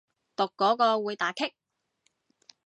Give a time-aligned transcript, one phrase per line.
[0.35, 1.53] 讀嗰個會打棘